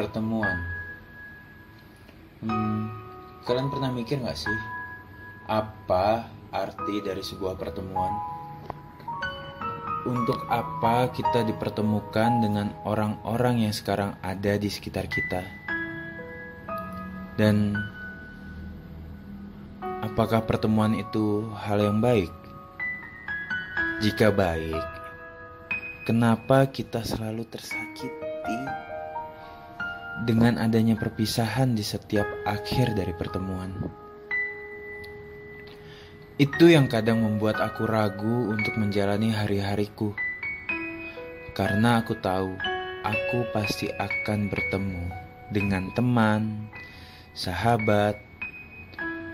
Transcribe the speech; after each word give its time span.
pertemuan. 0.00 0.56
Hmm, 2.40 2.88
kalian 3.44 3.68
pernah 3.68 3.92
mikir 3.92 4.16
nggak 4.16 4.32
sih 4.32 4.58
apa 5.44 6.24
arti 6.48 7.04
dari 7.04 7.20
sebuah 7.20 7.60
pertemuan? 7.60 8.08
Untuk 10.08 10.40
apa 10.48 11.12
kita 11.12 11.44
dipertemukan 11.44 12.40
dengan 12.40 12.72
orang-orang 12.88 13.68
yang 13.68 13.74
sekarang 13.76 14.16
ada 14.24 14.56
di 14.56 14.72
sekitar 14.72 15.04
kita? 15.04 15.44
Dan 17.36 17.76
apakah 20.00 20.48
pertemuan 20.48 20.96
itu 20.96 21.44
hal 21.60 21.76
yang 21.76 22.00
baik? 22.00 22.32
Jika 24.00 24.32
baik, 24.32 24.80
kenapa 26.08 26.64
kita 26.72 27.04
selalu 27.04 27.44
tersakiti 27.52 28.88
dengan 30.24 30.60
adanya 30.60 30.96
perpisahan 30.96 31.72
di 31.72 31.84
setiap 31.84 32.26
akhir 32.44 32.92
dari 32.92 33.12
pertemuan? 33.16 33.72
Itu 36.40 36.72
yang 36.72 36.88
kadang 36.88 37.20
membuat 37.20 37.60
aku 37.60 37.84
ragu 37.84 38.48
untuk 38.48 38.72
menjalani 38.80 39.28
hari-hariku. 39.28 40.16
Karena 41.52 42.00
aku 42.00 42.16
tahu 42.16 42.56
aku 43.04 43.38
pasti 43.52 43.92
akan 43.92 44.48
bertemu 44.48 45.04
dengan 45.52 45.92
teman, 45.92 46.72
sahabat, 47.36 48.16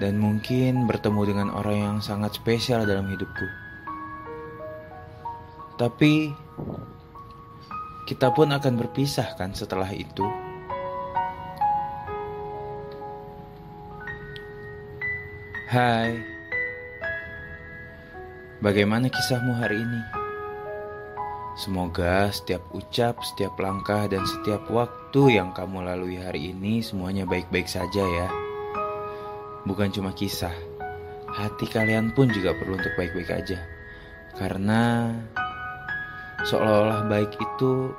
dan 0.03 0.19
mungkin 0.19 0.91
bertemu 0.91 1.23
dengan 1.31 1.49
orang 1.55 1.79
yang 1.79 1.99
sangat 2.03 2.37
spesial 2.37 2.85
dalam 2.85 3.07
hidupku. 3.07 3.47
Tapi 5.77 6.33
kita 8.09 8.33
pun 8.33 8.49
akan 8.51 8.75
berpisah 8.81 9.37
kan 9.37 9.53
setelah 9.53 9.91
itu. 9.93 10.46
Hai. 15.77 16.17
Bagaimana 18.65 19.13
kisahmu 19.13 19.61
hari 19.61 19.85
ini? 19.85 20.01
Semoga 21.53 22.33
setiap 22.33 22.65
ucap, 22.73 23.21
setiap 23.21 23.61
langkah, 23.61 24.09
dan 24.09 24.25
setiap 24.25 24.73
waktu 24.73 25.37
yang 25.37 25.53
kamu 25.53 25.85
lalui 25.85 26.17
hari 26.17 26.57
ini 26.57 26.81
semuanya 26.81 27.29
baik-baik 27.29 27.69
saja 27.69 28.09
ya. 28.09 28.29
Bukan 29.69 29.93
cuma 29.93 30.17
kisah, 30.17 30.57
hati 31.29 31.69
kalian 31.69 32.17
pun 32.17 32.33
juga 32.33 32.57
perlu 32.57 32.81
untuk 32.81 32.97
baik-baik 32.97 33.37
aja. 33.37 33.61
Karena 34.33 35.13
seolah-olah 36.41 37.05
baik 37.05 37.37
itu 37.37 37.93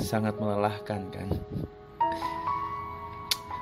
sangat 0.00 0.32
melelahkan 0.40 1.12
kan. 1.12 1.28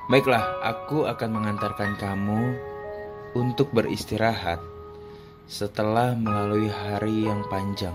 Baiklah, 0.06 0.62
aku 0.62 1.10
akan 1.10 1.30
mengantarkan 1.34 1.98
kamu 1.98 2.69
untuk 3.34 3.70
beristirahat 3.70 4.58
setelah 5.46 6.14
melalui 6.14 6.66
hari 6.70 7.26
yang 7.26 7.46
panjang. 7.46 7.94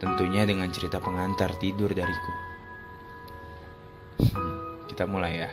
Tentunya 0.00 0.44
dengan 0.44 0.68
cerita 0.68 1.00
pengantar 1.00 1.56
tidur 1.56 1.92
dariku. 1.92 2.32
Kita 4.88 5.04
mulai 5.08 5.44
ya. 5.44 5.50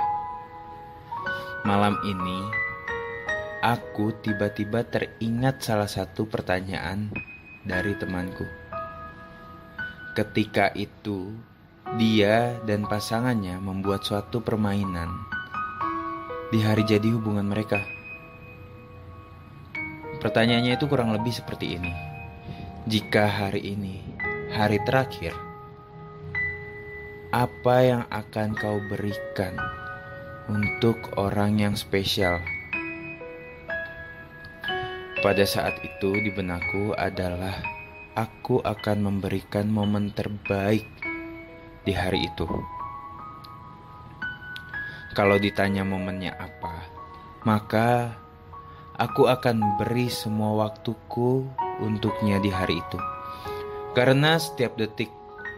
Malam 1.64 2.00
ini, 2.04 2.40
aku 3.64 4.12
tiba-tiba 4.20 4.84
teringat 4.84 5.64
salah 5.64 5.88
satu 5.88 6.28
pertanyaan 6.28 7.12
dari 7.64 7.96
temanku. 7.96 8.44
Ketika 10.12 10.76
itu, 10.76 11.32
dia 11.96 12.60
dan 12.68 12.84
pasangannya 12.84 13.56
membuat 13.60 14.04
suatu 14.04 14.44
permainan 14.44 15.41
di 16.52 16.60
hari 16.60 16.84
jadi 16.84 17.08
hubungan 17.16 17.48
mereka. 17.48 17.80
Pertanyaannya 20.20 20.76
itu 20.76 20.86
kurang 20.86 21.16
lebih 21.16 21.32
seperti 21.32 21.80
ini. 21.80 21.96
Jika 22.86 23.26
hari 23.26 23.72
ini 23.72 24.04
hari 24.52 24.84
terakhir, 24.84 25.32
apa 27.32 27.76
yang 27.82 28.04
akan 28.12 28.52
kau 28.60 28.84
berikan 28.92 29.56
untuk 30.52 31.00
orang 31.16 31.56
yang 31.58 31.74
spesial? 31.80 32.44
Pada 35.24 35.48
saat 35.48 35.80
itu 35.80 36.12
di 36.20 36.36
benakku 36.36 36.92
adalah 37.00 37.56
aku 38.20 38.60
akan 38.60 39.08
memberikan 39.08 39.72
momen 39.72 40.12
terbaik 40.12 40.84
di 41.88 41.94
hari 41.96 42.28
itu. 42.28 42.81
Kalau 45.12 45.36
ditanya 45.36 45.84
momennya 45.84 46.40
apa, 46.40 46.88
maka 47.44 48.16
aku 48.96 49.28
akan 49.28 49.76
beri 49.76 50.08
semua 50.08 50.56
waktuku 50.56 51.44
untuknya 51.84 52.40
di 52.40 52.48
hari 52.48 52.80
itu. 52.80 53.00
Karena 53.92 54.40
setiap 54.40 54.80
detik 54.80 55.12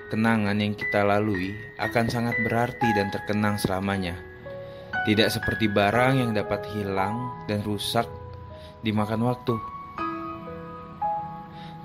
kenangan 0.09 0.57
yang 0.57 0.73
kita 0.73 1.05
lalui 1.05 1.53
akan 1.77 2.05
sangat 2.09 2.33
berarti 2.41 2.97
dan 2.97 3.13
terkenang 3.13 3.61
selamanya. 3.61 4.17
Tidak 5.05 5.29
seperti 5.29 5.69
barang 5.69 6.13
yang 6.17 6.31
dapat 6.33 6.65
hilang 6.73 7.45
dan 7.45 7.61
rusak 7.61 8.09
dimakan 8.81 9.21
waktu. 9.29 9.53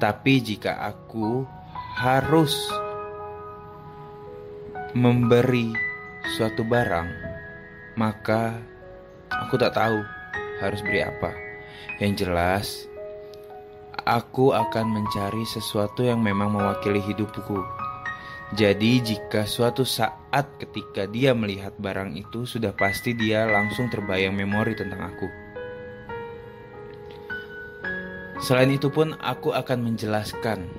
Tapi 0.01 0.35
jika 0.41 0.89
aku 0.89 1.45
harus 2.01 2.55
memberi 4.97 5.75
suatu 6.39 6.63
barang, 6.63 7.38
maka 7.99 8.55
aku 9.27 9.59
tak 9.59 9.75
tahu 9.75 9.99
harus 10.63 10.79
beri 10.87 11.03
apa. 11.03 11.35
Yang 11.99 12.13
jelas, 12.23 12.67
aku 14.07 14.55
akan 14.55 14.87
mencari 14.87 15.43
sesuatu 15.43 16.07
yang 16.07 16.23
memang 16.23 16.55
mewakili 16.55 17.03
hidupku. 17.03 17.59
Jadi, 18.55 19.05
jika 19.05 19.45
suatu 19.45 19.85
saat 19.85 20.47
ketika 20.57 21.05
dia 21.11 21.37
melihat 21.37 21.75
barang 21.77 22.17
itu, 22.17 22.49
sudah 22.49 22.73
pasti 22.73 23.13
dia 23.13 23.45
langsung 23.45 23.91
terbayang 23.93 24.33
memori 24.33 24.73
tentang 24.73 25.05
aku. 25.05 25.29
Selain 28.39 28.71
itu 28.71 28.89
pun 28.89 29.19
aku 29.19 29.51
akan 29.53 29.93
menjelaskan 29.93 30.71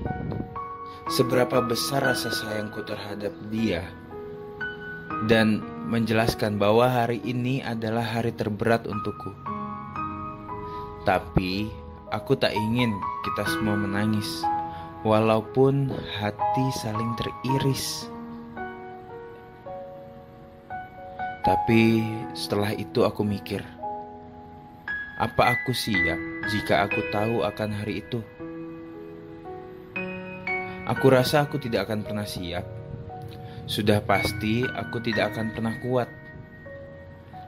seberapa 1.11 1.61
besar 1.61 2.07
rasa 2.09 2.31
sayangku 2.31 2.81
terhadap 2.87 3.35
dia 3.51 3.83
dan 5.29 5.61
menjelaskan 5.85 6.57
bahwa 6.57 6.89
hari 6.89 7.21
ini 7.21 7.61
adalah 7.61 8.01
hari 8.01 8.33
terberat 8.33 8.89
untukku. 8.89 9.29
Tapi 11.05 11.69
aku 12.09 12.33
tak 12.33 12.57
ingin 12.57 12.89
kita 13.21 13.45
semua 13.53 13.77
menangis 13.77 14.41
walaupun 15.05 15.93
hati 16.17 16.65
saling 16.81 17.13
teriris. 17.15 18.09
Tapi 21.45 22.03
setelah 22.33 22.73
itu 22.75 23.05
aku 23.05 23.21
mikir, 23.21 23.61
apa 25.21 25.55
aku 25.55 25.71
siap 25.71 26.19
jika 26.51 26.89
aku 26.89 26.99
tahu 27.13 27.45
akan 27.45 27.69
hari 27.73 28.01
itu? 28.01 28.19
Aku 30.89 31.05
rasa 31.13 31.45
aku 31.45 31.61
tidak 31.61 31.85
akan 31.85 32.01
pernah 32.01 32.25
siap. 32.25 32.65
Sudah 33.69 34.01
pasti 34.01 34.65
aku 34.65 34.97
tidak 34.97 35.37
akan 35.37 35.53
pernah 35.53 35.77
kuat. 35.77 36.09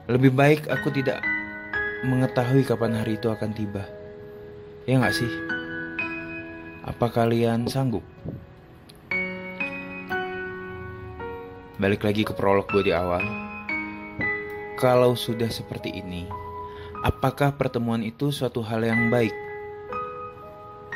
Lebih 0.06 0.30
baik 0.30 0.70
aku 0.70 0.94
tidak 0.94 1.18
mengetahui 2.06 2.62
kapan 2.62 2.94
hari 2.94 3.18
itu 3.18 3.26
akan 3.26 3.50
tiba. 3.50 3.82
Ya 4.86 5.02
nggak 5.02 5.18
sih? 5.18 5.32
Apa 6.86 7.10
kalian 7.10 7.66
sanggup? 7.66 8.06
Balik 11.82 12.06
lagi 12.06 12.22
ke 12.22 12.30
prolog 12.38 12.70
gue 12.70 12.86
di 12.86 12.94
awal. 12.94 13.26
Kalau 14.78 15.18
sudah 15.18 15.50
seperti 15.50 15.90
ini, 15.90 16.30
apakah 17.02 17.58
pertemuan 17.58 18.06
itu 18.06 18.30
suatu 18.30 18.62
hal 18.62 18.86
yang 18.86 19.10
baik? 19.10 19.34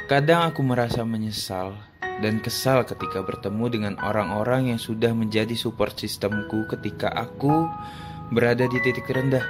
Kadang 0.06 0.54
aku 0.54 0.62
merasa 0.62 1.02
menyesal 1.02 1.74
dan 2.24 2.40
kesal 2.40 2.80
ketika 2.88 3.20
bertemu 3.20 3.64
dengan 3.68 3.94
orang-orang 4.00 4.72
yang 4.72 4.80
sudah 4.80 5.12
menjadi 5.12 5.52
support 5.52 5.96
sistemku 6.00 6.64
ketika 6.72 7.12
aku 7.12 7.68
berada 8.32 8.64
di 8.64 8.78
titik 8.80 9.06
rendah. 9.08 9.44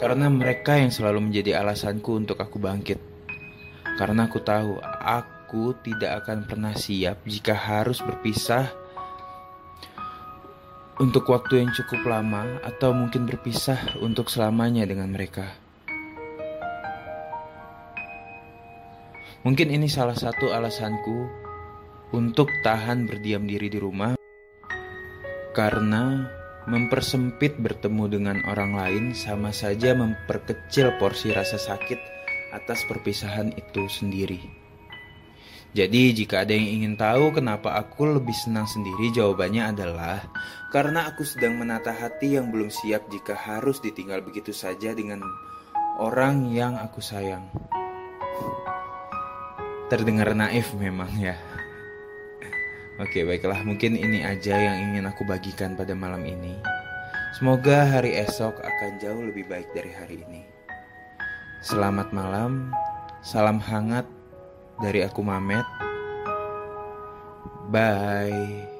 Karena 0.00 0.32
mereka 0.32 0.80
yang 0.80 0.88
selalu 0.88 1.28
menjadi 1.28 1.60
alasanku 1.60 2.16
untuk 2.16 2.40
aku 2.40 2.56
bangkit. 2.56 2.96
Karena 4.00 4.24
aku 4.24 4.40
tahu 4.40 4.80
aku 5.04 5.76
tidak 5.84 6.24
akan 6.24 6.48
pernah 6.48 6.72
siap 6.72 7.20
jika 7.28 7.52
harus 7.52 8.00
berpisah 8.00 8.72
untuk 10.96 11.28
waktu 11.28 11.64
yang 11.64 11.72
cukup 11.76 12.08
lama 12.08 12.60
atau 12.64 12.96
mungkin 12.96 13.28
berpisah 13.28 14.00
untuk 14.00 14.32
selamanya 14.32 14.88
dengan 14.88 15.12
mereka. 15.12 15.69
Mungkin 19.40 19.72
ini 19.72 19.88
salah 19.88 20.12
satu 20.12 20.52
alasanku 20.52 21.24
untuk 22.12 22.52
tahan 22.60 23.08
berdiam 23.08 23.48
diri 23.48 23.72
di 23.72 23.80
rumah 23.80 24.20
Karena 25.56 26.28
mempersempit 26.68 27.56
bertemu 27.56 28.04
dengan 28.20 28.36
orang 28.44 28.76
lain 28.76 29.04
sama 29.16 29.48
saja 29.48 29.96
memperkecil 29.96 31.00
porsi 31.00 31.32
rasa 31.32 31.56
sakit 31.56 31.96
atas 32.52 32.84
perpisahan 32.84 33.56
itu 33.56 33.88
sendiri. 33.88 34.38
Jadi 35.72 36.12
jika 36.12 36.44
ada 36.44 36.52
yang 36.52 36.82
ingin 36.82 36.94
tahu 37.00 37.32
kenapa 37.32 37.80
aku 37.80 38.20
lebih 38.20 38.34
senang 38.36 38.68
sendiri 38.68 39.08
jawabannya 39.14 39.72
adalah 39.72 40.20
karena 40.68 41.08
aku 41.08 41.24
sedang 41.24 41.56
menata 41.56 41.96
hati 41.96 42.36
yang 42.36 42.52
belum 42.52 42.68
siap 42.68 43.08
jika 43.08 43.32
harus 43.38 43.80
ditinggal 43.80 44.20
begitu 44.20 44.52
saja 44.52 44.92
dengan 44.92 45.24
orang 45.96 46.52
yang 46.52 46.76
aku 46.76 47.00
sayang. 47.00 47.48
Terdengar 49.90 50.30
naif 50.38 50.70
memang 50.78 51.10
ya. 51.18 51.34
Oke 53.02 53.26
baiklah 53.26 53.66
mungkin 53.66 53.98
ini 53.98 54.22
aja 54.22 54.54
yang 54.54 54.94
ingin 54.94 55.10
aku 55.10 55.26
bagikan 55.26 55.74
pada 55.74 55.98
malam 55.98 56.22
ini. 56.22 56.54
Semoga 57.34 57.90
hari 57.90 58.14
esok 58.14 58.62
akan 58.62 58.90
jauh 59.02 59.18
lebih 59.18 59.50
baik 59.50 59.66
dari 59.74 59.90
hari 59.90 60.22
ini. 60.22 60.46
Selamat 61.66 62.14
malam, 62.14 62.70
salam 63.18 63.58
hangat 63.58 64.06
dari 64.78 65.02
aku 65.02 65.26
Mamet. 65.26 65.66
Bye. 67.74 68.79